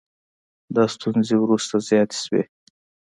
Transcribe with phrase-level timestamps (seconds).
[0.75, 2.43] دا ستونزې وروسته زیاتې شوې